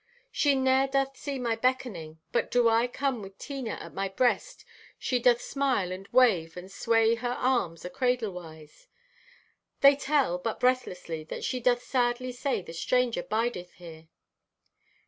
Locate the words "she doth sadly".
11.43-12.31